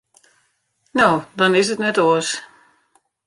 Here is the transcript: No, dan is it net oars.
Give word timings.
No, 0.99 1.09
dan 1.41 1.51
is 1.61 1.69
it 1.73 1.81
net 1.83 2.01
oars. 2.07 2.29